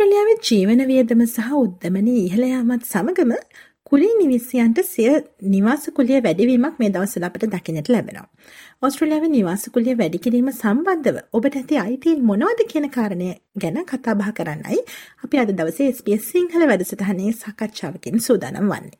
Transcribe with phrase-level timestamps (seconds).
[0.00, 3.32] ඕස්ට්‍රලියාවේ ජීවන වියදම සහ උද්දමනය ඉහළ යාමත් සමගම
[3.90, 5.10] කුලී නිවිසියන්ට සිය
[5.54, 8.24] නිවාස කුලිය වැඩිවීමක් මේ දවස්වල අපට දකින්නට ලැබෙනවා.
[8.82, 14.32] ඕස්ට්‍රේලියාවේ නිවාස කුලිය වැඩි කිරීම සම්බන්ධව ඔබට ඇති අයිතීන් මොනවද කියන කාරණය ගැන කතා බහ
[14.34, 14.80] කරන්නයි
[15.24, 18.98] අපි අද දවසේ SBS සිංහල වැඩසටහනේ සාකච්ඡාවකින් සූදානම් වන්නේ.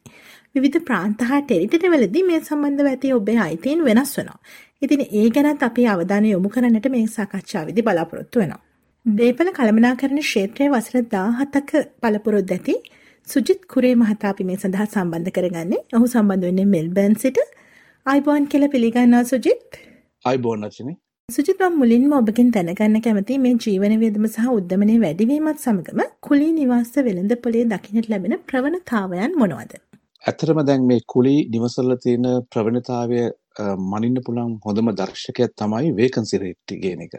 [0.54, 4.40] විවිධ ප්‍රාන්ත හා ටෙරිටරිවලදී මේ සම්බන්ධව ඇති ඔබේ අයිතීන් වෙනස් වෙනවා.
[4.82, 8.66] ඉතින් ඒ ගැනත් අපි අවධානය යොමු කරන්නට මේ සාකච්ඡාවේදී බලාපොරොත්තු වෙනවා.
[9.06, 12.74] දේපල කළමනාකරණ ක්ෂේත්‍රයේ වසර 17ක පළපුරුද්ද ඇති
[13.28, 15.78] සුජිත් කුරේ මහතා අපි මේ සඳහා සම්බන්ධ කරගන්නේ.
[15.96, 17.38] ඔහු සම්බන්ධ වෙන්නේ මෙල්බර්න් සිට.
[18.06, 19.80] අයිබෝන් කියලා පිළිගන්නවා සුජිත්.
[20.24, 20.92] අයිබෝන් අචිනි.
[21.28, 26.92] සුජිත් මම මුලින්ම ඔබගෙන් දැනගන්න කැමති මේ ජීවන වියදම සහ උද්දමනයේ වැඩිවීමත් සමගම කුලී නිවාස
[27.08, 29.72] වෙළඳපොලේ දකින්නට ලැබෙන ප්‍රවණතාවයන් මොනවද?
[30.24, 33.24] ඇත්තටම දැන් මේ කුලී නිවසවල තියෙන ප්‍රවණතාවය
[33.58, 37.14] මනින්න පුළුවන් හොඳම දර්ශකයක් තමයි වේකන්සි රේට් කියන එක.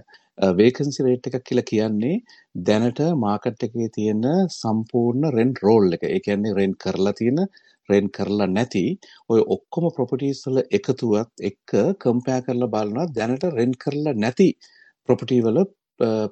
[0.58, 2.22] වේකන්සි රේට් එකක් කියලා කියන්නේ
[2.56, 6.04] දැනට මාකට් එකේ තියෙන සම්පූර්ණ රෙන්ට් රෝල් එක.
[6.06, 7.46] ඒ කියන්නේ රෙන්ට් කරලා තියෙන
[7.90, 8.86] රෙන්ට් කරලා නැති
[9.30, 14.50] ඔය ඔක්කොම ප්‍රොපර්ටිස් වල එකතුවත් එක්ක කම්පෙයාර් කරලා බලනවා දැනට රෙන්ට් කරලා නැති
[15.10, 15.64] ප්‍රොපර්ටි වල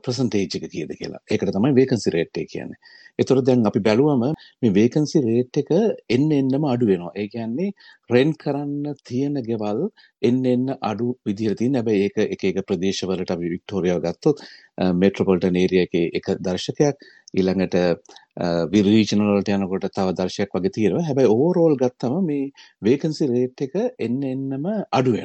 [0.03, 1.21] ප්‍රසන්ටේජ් එක කීයද කියලා.
[1.27, 2.79] ඒකට තමයි වේකන්සි රේට් එක කියන්නේ.
[3.19, 4.23] ඒතර දැන් අපි බැලුවම
[4.61, 5.71] මේ වේකන්සි රේට් එක
[6.09, 7.13] එන්න එන්නම අඩු වෙනවා.
[7.15, 7.69] ඒ කියන්නේ
[8.09, 9.83] රෙන්ට් කරන්න තියෙන ගෙවල්
[10.21, 11.75] එන්න එන්න අඩු විදිහට තියෙන.
[11.75, 14.43] හැබැයි ඒක එක එක ප්‍රදේශවලට අපි වික්ටෝරියාව ගත්තොත්
[14.95, 17.75] මෙට්‍රොපොලිටන් ඒරියා එකේ එක දර්ශකයක් ඊළඟට
[18.87, 21.05] රීජනල් වලට යනකොට තව දර්ශකයක් වගේ තියෙනවා.
[21.05, 25.17] හැබැයි ඕවරෝල් ගත්තම මේ වේකන්සි රේට් එක එන්න එන්නම අඩු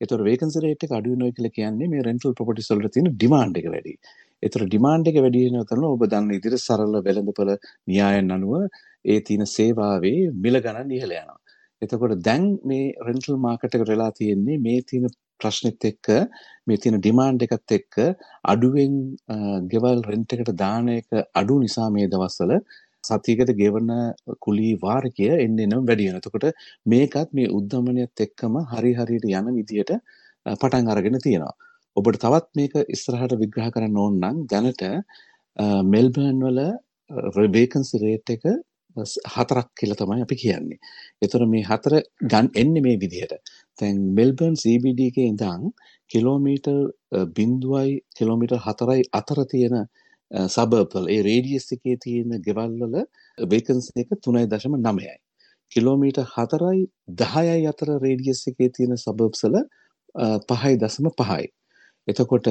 [0.00, 0.06] වෙනවා.
[0.06, 3.68] එතකොට වේකන්සි රේට් එක අඩු වෙනවා කියලා කියන්නේ මේ රෙන්ටල් ප්‍රොපර්ටිස් වලට තියෙන ඩිමාන්ඩ් එක
[3.74, 3.94] වැඩි.
[4.42, 7.54] එතකොට ඩිමාන්ඩ් එක වැඩි වෙනවා තමයි ඔබ දන්න විදිහට සරල වෙළඳපොළ
[7.86, 8.54] න්‍යායන් අනුව
[9.04, 11.40] ඒ තියෙන සේවාවේ මිල ගණන් ඉහළ යනවා.
[11.82, 16.08] එතකොට දැන් මේ රෙන්ටල් මාකට් එක වෙලා තියෙන්නේ මේ තියෙන ප්‍රශ්නෙත් එක්ක
[16.66, 17.98] මේ තියෙන ඩිමාන්ඩ් එකත් එක්ක
[18.52, 18.96] අඩුවෙන්
[19.72, 22.54] ගෙවල් රෙන්ට් එකට දාන එක අඩු නිසා මේ දවස්වල
[23.04, 23.90] සතියකට ගෙවන
[24.44, 26.22] කුලී වාරකය එන්න එනම් වැඩි වෙනවා.
[26.22, 26.46] එතකොට
[26.92, 29.92] මේකත් මේ උද්දමනයත් එක්කම හරි හරියට යන විදියට
[30.46, 31.54] පටන් අරගෙන තියෙනවා.
[31.96, 34.82] ඔබට තවත් මේක ඉස්සරහට විග්‍රහ කරන්න ඕන නම් දැනට
[35.92, 36.60] මෙල්බර්න් වල
[37.56, 38.44] වේකන්සි රේට් එක
[39.34, 40.78] හතරක් කියලා තමයි අපි කියන්නේ.
[41.22, 41.94] ඒතර මේ හතර
[42.32, 43.38] ගන් එන්නේ මේ විදිහට.
[43.78, 45.70] දැන් මෙල්බර්න් CBD එකේ ඉඳන්
[46.10, 46.76] කිලෝමීටර්
[47.14, 49.76] 0.4යි කිලෝමීටර් 4යි අතර තියෙන
[50.30, 52.96] සබර්බල් ඒ රේඩියස් එකේ තියෙන ගෙවල් වල
[53.38, 55.14] වේකන්සි එක 3.9යි.
[55.72, 56.84] කිලෝමීටර් 4යි
[57.22, 59.62] 10යි අතර රේඩියස් එකේ තියෙන සබර්බ්ස් වල
[60.52, 61.48] 5.5යි.
[62.08, 62.48] එතකොට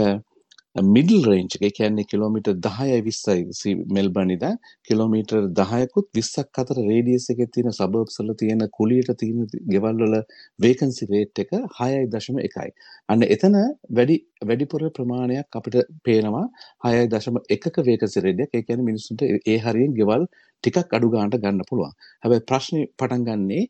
[0.77, 4.57] මිඩල් රේන්ජ් එක කියන්නේ කිලෝමීටර් 10යි 20යි මෙල්බර්න් ඉඳන්
[4.87, 10.17] කිලෝමීටර් 10කුත් 20ක් අතර රේඩියස් එකේ තියෙන සබර්බ්ස් වල තියෙන කුලියට තියෙන ගෙවල් වල
[10.59, 12.69] වේකන්සි රේට් එක 6.1යි.
[13.09, 13.57] අන්න එතන
[13.91, 16.45] වැඩි වැඩිපුර ප්‍රමාණයක් අපිට පේනවා
[16.85, 18.53] 6.1ක වේකන්සි රේට් එක.
[18.53, 20.29] ඒ කියන්නේ මිනිස්සුන්ට ඒ හරියෙන් ගෙවල්
[20.63, 21.93] ටිකක් අඩු ගන්නට ගන්න පුළුවන්.
[22.23, 23.65] හැබැයි ප්‍රශ්නේ පටන් ගන්නේ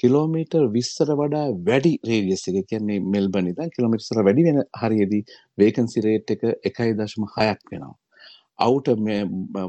[0.00, 5.22] කිලෝමීටර් 20ට වඩා වැඩි රේඩියස් එක කියන්නේ මෙල්බර්න් ඉඳන් කිලෝමීටර් වැඩි වෙන හරියේදී
[5.58, 7.94] වේකන්සි රේට් එක 1.6ක් වෙනවා.
[8.58, 9.24] අවුට මේ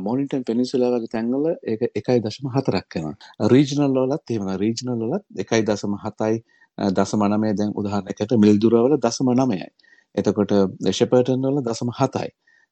[0.05, 3.15] මොනිටන් පෙනිසුලා වගේ තැන්වල ඒක 1.4ක් වෙනවා.
[3.53, 6.39] රීජනල් වලත් එහෙම රීජනල් වලත් 1.7යි
[6.97, 9.69] දශම 9 දැන් උදාහරණයකට මිල්දුර වල දශම 9යි.
[10.15, 10.53] එතකොට
[10.91, 12.31] ෂෙපර්ටන් වල දශම 7යි.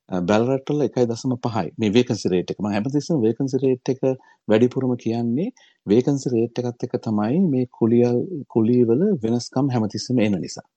[0.09, 4.01] බැල්රට්ටල එකයි දසම පහයි මේ වේකන්සි රේට් එක මම හැමතිස්සෙම වේකන්සි රේට් එක
[4.47, 5.49] වැඩිපුරම කියන්නේ
[5.87, 10.67] වේකන්සි රේට් එකත් එක්ක තමයි මේ කුලියල් කුලීවල වෙනස්කම් හැමතිස්සෙම එන නිසා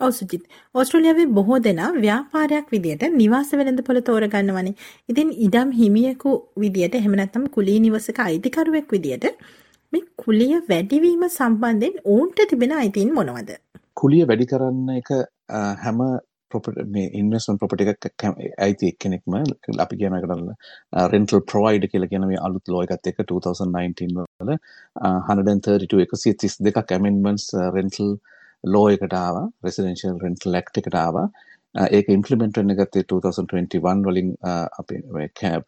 [0.00, 4.74] ඔව් සුජිත් ඕස්ට්‍රේලියාවේ බොහෝ දෙනා ව්‍යාපාරයක් විදියට නිවාස වෙළඳපොළ තෝරගන්නවනේ.
[5.08, 9.28] ඉතින් ඉඩම් හිමියෙකු විදියට එහෙම නැත්නම් කුලී නිවසක අයිතිකරුවෙක් විදියට
[9.92, 13.50] මේ කුලිය වැඩිවීම සම්බන්ධයෙන් ඔවුන්ට තිබෙන අයිතීන් මොනවද?
[13.94, 15.10] කුලිය වැඩි කරන්න එක
[15.84, 16.02] හැම
[16.96, 19.38] මේ ඉන්වස්මන් ප්‍රොපටි එකක් ඇයිති එක්කෙනෙක්ම
[19.84, 20.50] අපි කියන කරන්න
[21.14, 24.52] රෙන්ටල් ප්‍රොවයිඩ කියල කියන මේ අලුත් ලෝයකත් එක 2019 වල
[25.04, 27.48] 132 එකසිය තිස් දෙකක් ඇමෙන්මන්ස්
[27.78, 28.12] රෙන්ටල්
[28.64, 31.22] ලෝයකටාව රෙසිඩෙන්ශල් රෙන්ටල් ලෙක්් එකටාව
[31.90, 34.92] ඒක ඉම්පලිමෙන්ට් එකත්තේ 2021 වලින් අප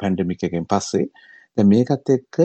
[0.01, 1.07] පැන්ඩමික් එකෙන් පස්සේ.
[1.57, 2.39] දැන් මේකත් එක්ක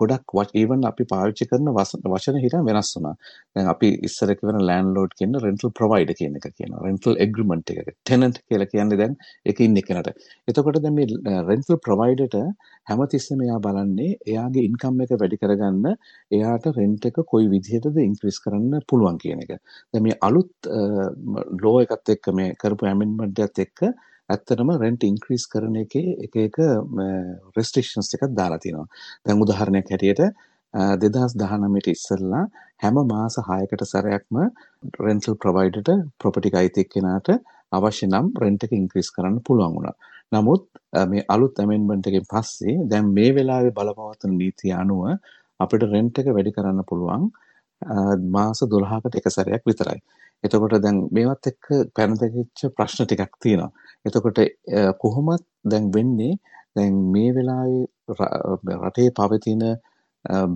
[0.00, 3.14] ගොඩක් ඊවන් අපි පාවිච්චි කරන වචන හිතන් වෙනස් වුණා.
[3.54, 6.82] දැන් අපි ඉස්සර කියන ලෑන්ඩ්ලෝඩ් කියන රෙන්ටල් ප්‍රොවයිඩර් කියන එක කියනවා.
[6.86, 7.94] රෙන්ටල් එග්‍රීමන්ට් එක.
[8.04, 9.16] ටෙනන්ට් කියලා කියන්නේ දැන්
[9.48, 10.12] ඒක ඉන්න කෙනට.
[10.48, 12.36] එතකොට දැන් මේ රෙන්ටල් ප්‍රොවයිඩර්ට
[12.90, 15.90] හැමතිස්සෙම එයා බලන්නේ එයාගේ ඉන්කම් එක වැඩි කරගන්න
[16.38, 19.58] එයාට රෙන්ට් එක කොයි විදිහටද ඉන්ක්‍රීස් කරන්න පුළුවන් කියන එක.
[19.92, 20.72] දැන් මේ අලුත්
[21.64, 23.86] ලෝ එකත් එක්ක මේ කරපු ඇමෙන්ඩ්මන්ට් එකත් එක්ක
[24.32, 26.56] ඇත්තටම රෙන්ට් ඉන්ක්‍රීස් කරන එකේ එක එක
[27.56, 28.88] රෙස්ට්‍රික්ෂන්ස් එකක් දාලා තියෙනවා.
[29.26, 30.22] දැන් උදාහරණයක් හැටියට
[31.02, 32.44] දෙදහස් දහනමට ඉස්සල්ලා
[32.84, 34.38] හැම මාස හයකට සැරයක්ම
[35.06, 35.90] රෙන්ටල් ප්‍රවයිඩට
[36.20, 37.28] ප්‍රොපටික අයිතික් කෙනාට
[37.78, 39.94] අවශ්‍ය නම් රෙන්ට් එක ඉන්ක්‍රීස් කරන්න පුළුවන් වුණා.
[40.34, 40.64] නමුත්
[41.12, 45.02] මේ අලුත් ඇමෙන්ඩ්මන්ට් එකෙන් පස්සේ දැන් මේ වෙලාවේ බලපවත්වන නීතිය අනුව
[45.60, 47.28] අපිට රෙන්ට් එක වැඩි කරන්න පුළුවන්
[48.36, 50.00] මාස 12කට එක සැරයක් විතරයි.
[50.44, 53.70] එතකොට දැන් මේවත් එක්ක පැනදකිච්ච ප්‍රශ්න ටිකක් තියෙනවා.
[54.04, 54.40] එතකොට
[54.98, 56.38] කොහොමත් දැන් වෙන්නේ
[56.76, 59.62] දැන් මේ වෙලාවේ රටේ පවතින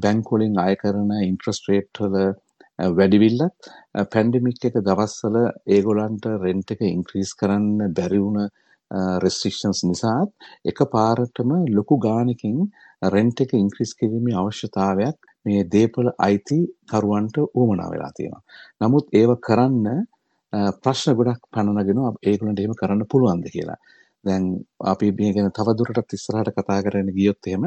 [0.01, 2.35] බැංකුවලින් අය කරන ඉන්ට්‍රස්ට් රේට් වල
[2.79, 3.71] වැඩිවිල්ලත්
[4.13, 5.37] පැන්ඩමික් එක දවස්වල
[5.69, 8.49] ඒගොල්ලන්ට රෙන්ට් එක ඉන්ක්‍රීස් කරන්න බැරි වුණ
[9.23, 12.59] රෙස්ට්‍රික්ෂන්ස් නිසාත් එක පාරටම ලොකු ගානකින්
[13.15, 16.59] රෙන්ට් එක ඉන්ක්‍රීස් කිරීමේ අවශ්‍යතාවයක් මේ දේපොළ අයිති
[16.91, 18.43] කරුවන්ට උවමනා වෙලා තියෙනවා.
[18.83, 20.07] නමුත් ඒව කරන්න
[20.83, 23.79] ප්‍රශ්න ගොඩක් පනනගෙන ඒගොල්ලන්ට එහෙම කරන්න පුළුවන්ද කියලා.
[24.25, 24.47] දැන්
[24.93, 27.67] අපි මේ ගැන තවදුරටත් ඉස්සරහට කතා කරගෙන ගියොත් එහෙම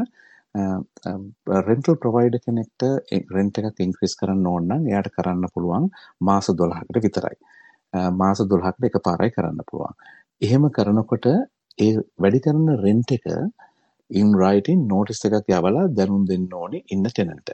[1.68, 2.86] රෙන්ටල් ප්‍රොවයිඩ කෙනෙක්ට
[3.36, 5.90] රෙන්ට් එකක් ඉන්ක්‍රීස් කරන්න ඕන නම් එයාට කරන්න පුළුවන්
[6.30, 7.38] මාස 12කට විතරයි.
[8.22, 9.96] මාස 12කට එකපාරයි කරන්න පුළුවන්.
[10.42, 11.26] එහෙම කරනකොට
[11.80, 11.92] ඒ
[12.24, 13.26] වැඩි කරන රෙන්ට් එක
[14.12, 17.54] ඉන් රයිටින් නෝටිස් එකක් යවලා දැනුම් දෙන්න ඕනේ ඉන්න ටෙනන්ට.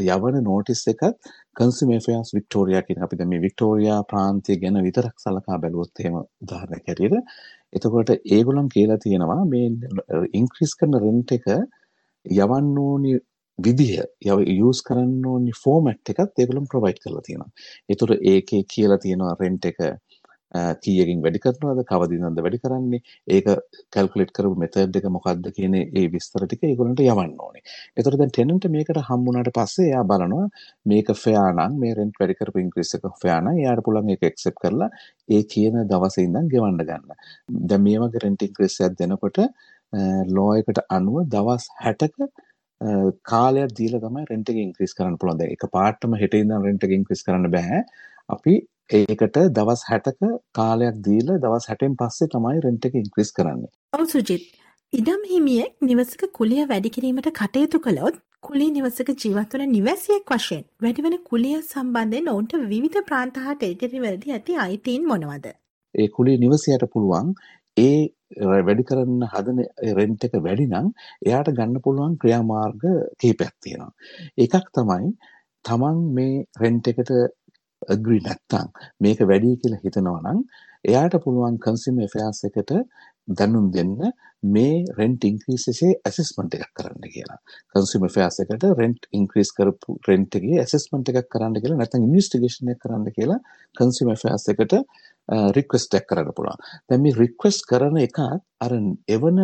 [0.00, 5.58] යවන නෝටිස් එකත් කන්සියුමර් ඇෆෙයර්ස් වික්ටෝරියා කියන අපි දැන් මේ වික්ටෝරියා ප්‍රාන්තය ගැන විතරක් සලකා
[5.64, 7.18] බැලුවොත් එහෙම උදාහරණයක් හැටියට
[7.72, 9.68] එතකොට ඒගොල්ලන් කියලා තියෙනවා මේ
[10.40, 11.46] ඉන්ක්‍රීස් කරන රෙන්ට් එක
[12.26, 13.14] යවන්න ඕනි
[13.58, 17.50] විදිහ යස් කරන්න ඕනි ෆෝමට් එකත් ඒගොල්ලන් ප්‍රොවයිඩ් කරලා තියෙනවා.
[17.90, 19.80] ඒතර ඒකේ කියලා තියෙනවා රෙන්ට් එක
[20.84, 23.00] කීයකින් වැඩි කරනවද කවදිනද වැඩි කරන්නේ
[23.36, 23.48] ඒක
[23.94, 27.64] කැල්කුලේට් කරපු මෙතඩ් එක මොකක්ද කියන ඒ විස්තර ටික ඒගොල්ලන්ට යවන්න ඕනේ.
[27.96, 30.48] ඒතර දැන් ටෙනන්ට් මේකට හම්බුනාට පස්සේ එයා බලනවා
[30.92, 34.62] මේක ෆෙයා නම් මේ රෙන්ට් වැඩි කරපු ඉන්ක්‍රීස් එක ෆෙයා නම් එයාට පුළුවන් ඒක ඇක්සෙප්ට්
[34.64, 34.90] කරලා
[35.28, 37.20] ඒ කියන දවසේ ඉඳන් ගෙවන්න ගන්න.
[37.68, 39.44] දැන් මේ වගේ රෙන්ට් ඉන්ක්‍රීස් එකක් දෙනකොට
[40.36, 42.28] ලෝ එකට අනුව දවස් 60ක
[43.30, 45.40] කාලයක් දීලා තමයි රෙන්ට් එක ඉන්ක්‍රීස් කරන්න පුළුවන්.
[45.40, 47.82] දැන් එක පාටම හෙට ඉඳන් රෙන්ට් එක ඉන්ක්‍රීස් කරන්න බෑ.
[48.28, 48.54] අපි
[48.92, 53.70] ඒකට දවස් 60ක කාලයක් දීලා දවස් 60න් පස්සේ තමයි රෙන්ට් එක ඉන්ක්‍රීස් කරන්නේ.
[53.92, 54.44] ඔව් සුජිත්.
[54.92, 61.18] ඉඩම් හිමියෙක් නිවසක කුලිය වැඩි කිරීමට කටයුතු කළොත් කුලී නිවසක ජීවත් වන නිවැසියෙක් වශයෙන් වැඩිවන
[61.30, 65.46] කුලිය සම්බන්ධයෙන් ඔවුන්ට විවිධ ප්‍රාන්ත හා ටෙරිටරි වලදී ඇති අයිතීන් මොනවද?
[65.94, 67.34] ඒ කුලී නිවසයට පුළුවන්
[67.76, 67.98] ඒ
[68.66, 69.66] වැඩි කරන්න හදන
[69.96, 70.94] රෙන්ට් එක වැඩි නම්
[71.26, 72.82] එයාට ගන්න පුළුවන් ක්‍රියාමාර්ග
[73.18, 73.92] කිහිපයක් තියෙනවා.
[74.38, 75.14] එකක් තමයි
[75.64, 77.12] තමන් මේ රෙන්ට් එකට
[77.86, 78.68] ඇග්‍රි නැත්තම්
[79.00, 80.42] මේක වැඩි කියලා හිතනවා නම්
[80.84, 82.72] එයාට පුළුවන් කන්සියුමර් ඇෆෙයාර්ස් එකට
[83.28, 83.96] දැනුම් දෙන්න
[84.44, 87.38] මේ රෙන්ට් ඉන්ක්‍රීස් එකේ ඇසෙස්මන්ට් එකක් කරන්න කියලා.
[87.74, 92.82] කන්සියුමර් ඇෆෙයාර්ස් එකට රෙන්ට් ඉන්ක්‍රීස් කරපු රෙන්ට් එකේ ඇසෙස්මන්ට් එකක් කරන්න කියලා නැත්නම් ඉන්වෙස්ටිගේෂන් එකක්
[92.84, 93.38] කරන්න කියලා
[93.74, 96.66] කන්සියුමර් ඇෆෙයාර්ස් එකට uh, රික්වෙස්ට් එකක් කරන්න පුළුවන්.
[96.88, 98.18] දැන් මේ රික්වෙස්ට් කරන එක
[98.66, 98.74] අර
[99.08, 99.40] එවන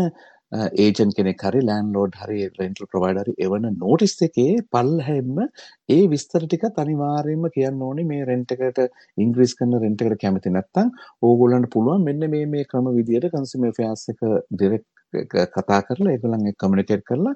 [0.53, 5.41] ඒජන් කෙනෙක් හරි ලෑන්ඩ්ලෝඩ් හරි රෙන්ටල් ප්‍රොවයිඩර් හරි එවන නෝටිස් එකේ පල්ලහැම්ම
[5.89, 8.81] ඒ විස්තර ටිකත් අනිවාර්යයෙන්ම කියන්න ඕනේ මේ රෙන්ට් එකට
[9.19, 14.09] ඉන්ක්‍රීස් කරන රෙන්ට් එකට කැමති නැත්නම් ඕගොල්ලන්ට පුළුවන් මෙන්න මේ මේ ක්‍රම විදියට කන්සියුමර් ෆෙයාර්ස්
[14.15, 17.35] එක ඩිරෙක්ට් කතා කරලා ඒගොල්ලන් එක්ක කමියුනිකේට් කරලා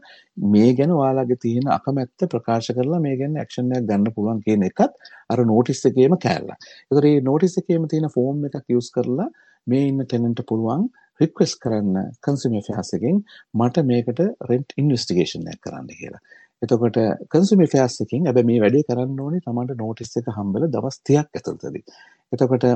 [0.48, 4.92] මේ ගැන ඔයාලගේ තියෙන අකමැත්ත ප්‍රකාශ කරලා මේ ගැන ඇක්ෂන් එකක් ගන්න පුළුවන් කියන එකත්
[5.30, 6.58] අර නෝටිස් එකේම කෑල්ලා.
[6.90, 9.30] ඒතර මේ නෝටිස් එකේම තියෙන ෆෝම් එකක් යූස් කරලා
[9.66, 10.88] මේ ඉන්න ටෙනන්ට් පුළුවන්
[11.20, 13.18] රික්වෙස්ට් කරන්න කන්සියුමර් ඇෆෙයාර්ස් එකෙන්
[13.54, 16.22] මට මේකට රෙන්ට් ඉන්වෙස්ටිගේෂන් එකක් කරන්න කියලා.
[16.62, 16.98] එතකොට
[17.28, 21.84] කන්සියුමර් ඇෆෙයාර්ස් එකෙන් හැබැයි මේ වැඩේ කරන්න ඕනේ තමන්ට නෝටිස් එක හම්බෙලා දවස් 30ක් ඇතුළතදී.
[22.32, 22.66] එතකොට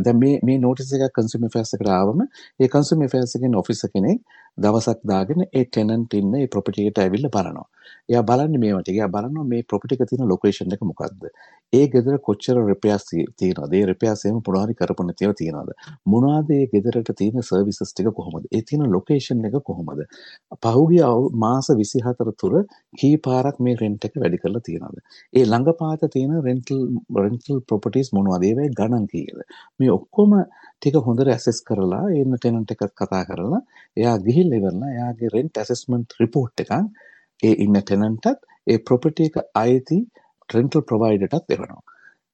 [0.00, 4.22] දැන් මේ මේ නෝටිස් එක කන්සියුමර් ඇෆෙයාර්ස් එකට ආවම ඒ කන්සියුමර් ඇෆෙයාර්ස් එකෙන් ඔෆිසර් කෙනෙක්
[4.58, 7.66] දවසක් දාගෙන ඒ ටෙනන්ට් ඉන්න ඒ ප්‍රොපර්ටි එකට ඇවිල්ලා බලනවා.
[8.08, 8.96] එයා බලන්නේ මේවා ටික.
[8.96, 11.28] එයා බලනවා මේ ප්‍රොපර්ටි එක තියෙන ලොකේෂන් එක මොකද්ද?
[11.74, 13.74] ඒ ගෙදර කොච්චර රිපෙයාර්ස් තියෙනවද?
[13.74, 15.70] ඒ රිපෙයාර්ස් එහෙම මොනවාරි කරපු නැතිව තියෙනවද?
[16.06, 18.48] මොනවාද ඒ ගෙදරට තියෙන සර්විසස් ටික කොහොමද?
[18.50, 20.02] ඒ තියෙන ලොකේෂන් එක කොහොමද?
[20.64, 21.04] පහුගිය
[21.44, 22.54] මාස 24 තුර
[22.94, 24.98] කී පාරක් මේ රෙන්ට් එක වැඩි කරලා තියෙනවද?
[25.32, 26.82] ඒ ළඟපාත තියෙන රෙන්ටල්
[27.18, 28.44] රෙන්ටල් ප්‍රොපර්ටිස් මොනවද?
[28.44, 29.40] ඒවයි ගණන් කීයද?
[29.80, 30.36] මේ ඔක්කොම
[30.76, 33.62] ටික හොඳට ඇසෙස් කරලා එන්න ටෙනන්ට් එකත් කතා කරලා
[33.96, 36.74] එයා ගිහිල්ලා ඉවරලා එයාගේ රෙන්ට් ඇසෙස්මන්ට් රිපෝට් එකක්
[37.42, 39.98] ඒ ඉන්න ටෙනන්ටත් ඒ ප්‍රොපර්ටි එක අයිති
[40.50, 41.82] රෙන්ටල් ප්‍රොවයිඩර්ටත් එවනවා.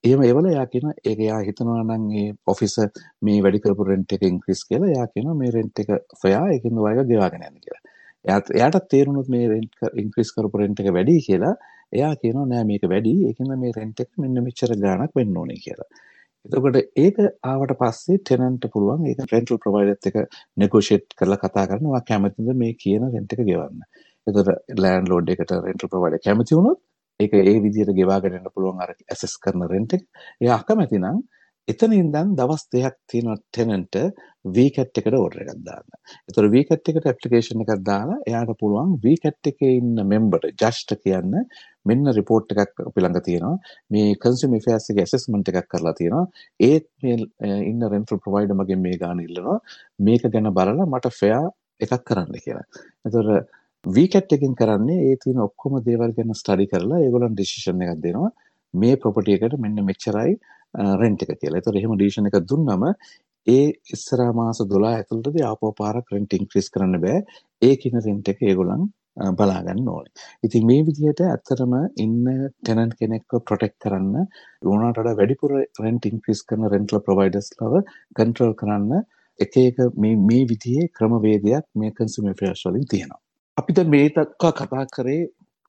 [0.04, 2.88] එහෙම එවලා එයා කියන ඒක එයා හිතනවා නම් ඒ ඔෆිසර්
[3.22, 5.90] මේ වැඩි කරපු රෙන්ට් එක ඉන්ක්‍රීස් කියලා එයා කියනවා මේ රෙන්ට් එක
[6.22, 7.82] ෆෙයා ඒකින්ද ඔයගොල්ලෝ ගෙවාගෙන යන්න කියලා.
[8.24, 11.54] එයාට එයාට තේරුණොත් මේ රෙන්ට් ඉන්ක්‍රීස් කරපු රෙන්ට් එක වැඩි කියලා
[11.92, 15.88] එයා කියනවා නෑ මේක වැඩි ඒකින්ද මේ රෙන්ට් එක මෙන්න මෙච්චර ගාණක් වෙන්න ඕනේ කියලා.
[16.44, 20.16] එතකොට ඒක ආවට පස්සේ ටෙනන්ට පුළුවන් ඒක රෙන්ටල් ප්‍රොවයිඩර්ත් එක
[20.56, 23.82] නෙගෝෂিয়েට් කරලා කතා කරනවා කැමතිද මේ කියන රෙන්ට් එක ගෙවන්න.
[24.26, 26.80] එතකොට ලෑන්ඩ්ලෝඩ් එකට රෙන්ටල් ප්‍රොවයිඩර් කැමති වුණොත්
[27.20, 30.06] ඒක ඒ විදිහට ගෙවාගෙන යන්න පුළුවන් අර ඇසස් කරන රෙන්ට් එක.
[30.42, 31.20] එයා අකමැති නම්
[31.68, 33.96] එතන ඉඳන් දවස් දෙකක් තියෙනවා ටෙනන්ට
[34.56, 35.88] වීකැට් එකට ඕඩර් එකක් දාන්න.
[36.28, 41.36] ඒතර වීකැට් එකට ඇප්ලිකේෂන් එකක් දාලා එයාට පුළුවන් වීකැට් එකේ ඉන්න මෙම්බර්ට ජස්ට් කියන්න
[41.90, 43.56] මෙන්න රිපෝට් එකක් අපි ළඟ තියෙනවා.
[43.92, 46.26] මේ කන්සියුමර් ඇෆෙයාර්ස් එකේ ඇසෙස්මන්ට් එකක් කරලා තියෙනවා.
[46.60, 49.58] ඒත් මේ ඉන්න රෙන්ටල් ප්‍රොවයිඩර් මගෙන් මේ ගාන ඉල්ලනවා.
[50.00, 51.46] මේක ගැන බලලා මට ෆෙයා
[51.80, 52.66] එකක් කරන්න කියලා.
[53.06, 53.26] ඒතර
[53.84, 58.30] වීකැට් එකෙන් කරන්නේ ඒ තියෙන ඔක්කොම දේවල් ගැන ස්ටඩි කරලා ඒගොල්ලන් ඩිසිෂන් එකක් දෙනවා.
[58.74, 60.34] මේ ප්‍රොපර්ටි එකට මෙන්න මෙච්චරයි
[61.02, 61.60] රෙන්ට් එක කියලා.
[61.60, 62.84] ඒතර එහෙම ඩිසිෂන් එකක් දුන්නම
[63.46, 67.22] ඒ ඉස්සරහා මාස 12 ඇතුළතදී ආපහු පාරක් රෙන්ට් ඉන්ක්‍රීස් කරන්න බෑ.
[67.62, 68.84] ඒ කින රෙන්ට් එක ඒගොල්ලන්
[69.38, 70.12] බලා ගන්න ඕනේ.
[70.46, 72.28] ඉතින් මේ විදිහට ඇත්තටම ඉන්න
[72.60, 74.14] ටෙනන්ට් කෙනෙක්ව ප්‍රොටෙක්ට් කරන්න
[74.66, 75.56] ඕනට වඩා වැඩිපුර
[75.86, 77.80] රෙන්ට් ඉන්ක්‍රීස් කරන රෙන්ටල් ප්‍රොවයිඩර්ස්ලව
[78.20, 79.02] කන්ට්‍රෝල් කරන්න
[79.38, 83.22] එක එක මේ මේ විදිහේ ක්‍රමවේදයක් මේ කන්සියුමර් ෆෙයාර්ස් වලින් තියෙනවා.
[83.60, 85.22] අපි දැන් මේ දක්වා කතා කරේ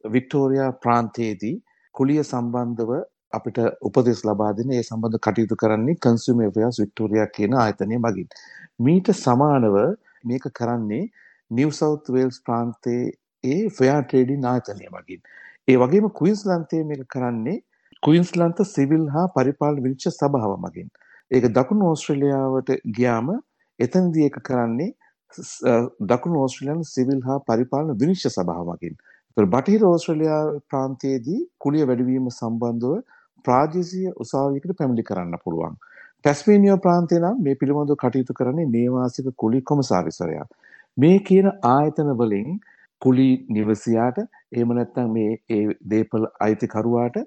[0.03, 1.55] වික්ටෝරියා ප්‍රාන්තයේදී
[1.95, 2.91] කුලිය සම්බන්ධව
[3.37, 3.57] අපිට
[3.87, 8.29] උපදෙස් ලබා දෙන ඒ සම්බන්ධ කටයුතු කරන්නේ කන්සියුමර් ඇෆෙයාර්ස් වික්ටෝරියා කියන ආයතනය මගින්.
[8.79, 9.75] මීට සමානව
[10.23, 11.03] මේක කරන්නේ
[11.51, 13.03] නිව් සවුත් වේල්ස් ප්‍රාන්තයේ
[13.43, 15.21] ඒ ෆෙයාර් ට්‍රේඩින් ආයතනය මගින්.
[15.67, 17.57] ඒ වගේම ක්වීන්ස්ලන්තයේ මේක කරන්නේ
[18.03, 20.89] ක්වීන්ස්ලන්ත සිවිල් හා පරිපාලන විනිශ්චය සභාව මගින්.
[21.31, 23.29] ඒක දකුණු ඕස්ට්‍රේලියාවට ගියාම
[23.79, 24.91] එතනදී ඒක කරන්නේ
[26.07, 28.95] දකුණු ඕස්ට්‍රේලියානු සිවිල් හා පරිපාලන විනිශ්චය සභාව මගින්.
[29.37, 32.97] බටහිර ඕස්ට්‍රේලියා ප්‍රාන්තයේදී කුලිය වැඩිවීම සම්බන්ධව
[33.45, 35.77] ප්‍රාදේශීය උසාවියකට පැමිණිලි කරන්න පුළුවන්.
[36.25, 40.47] ටැස්මේනියා ප්‍රාන්තය නම් මේ පිළිබඳව කටයුතු කරන්නේ නේවාසික කුලි කොමසාරිස්වරයා.
[40.97, 42.59] මේ කියන ආයතන වලින්
[43.01, 47.17] කුලි නිවසියාට එහෙම නැත්නම් මේ ඒ දේපල අයිතිකරුවාට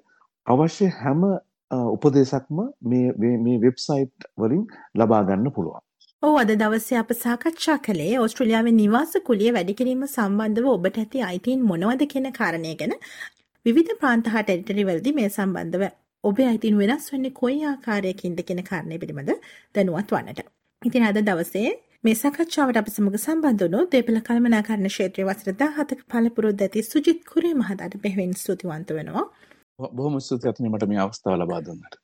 [0.47, 1.25] අවශ්‍ය හැම
[1.71, 4.63] උපදේශක්ම මේ මේ වෙබ්සයිට් වලින්
[4.95, 5.81] ලබා ගන්න පුළුවන්.
[6.23, 11.65] ඔව් අද දවසේ අප සාකච්ඡා කළේ ඕස්ට්‍රේලියාවේ නිවාස කුලිය වැඩි කිරීම සම්බන්ධව ඔබට ඇති අයිතීන්
[11.71, 12.93] මොනවද කියන කාරණය ගැන
[13.65, 15.83] විවිධ ප්‍රාන්ත හා ටෙරිටරි වලදී මේ සම්බන්ධව
[16.23, 19.31] ඔබේ අයිතින් වෙනස් වෙන්නේ කොයි ආකාරයකින්ද කියන කාරණය පිළිබඳ
[19.75, 20.41] දැනුවත් වන්නට.
[20.81, 21.69] ඉතින් අද දවසේ
[22.03, 27.53] මේ සාකච්ඡාවට අප සමග සම්බන්ධ වුණු දේපල කළමනාකරණ ක්ෂේත්‍රයේ වසර 17ක පළපුරුද්ද ඇති සුජිත් කුරේ
[27.55, 29.27] මහතාට බෙහෙවින් ස්තුතිවන්ත වෙනවා.
[29.93, 32.01] බොහොම ස්තුතියි අතනි මට මේ අවස්ථාව ලබා දුන්නට.